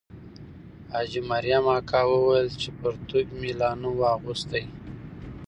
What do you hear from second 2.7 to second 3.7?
پرتوګ مې